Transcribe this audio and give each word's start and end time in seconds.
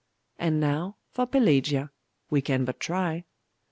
'And 0.39 0.59
now, 0.59 0.97
for 1.11 1.27
Pelagia. 1.27 1.91
We 2.31 2.41
can 2.41 2.65
but 2.65 2.79
try. 2.79 3.25